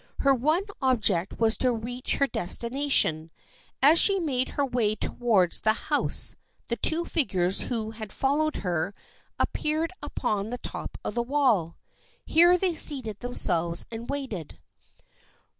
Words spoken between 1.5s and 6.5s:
to reach her destination. As she made her way towards the house